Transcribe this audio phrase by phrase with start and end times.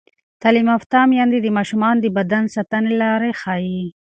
[0.41, 3.85] تعلیم یافته میندې د ماشومانو د بدن ساتنې لارې ښيي.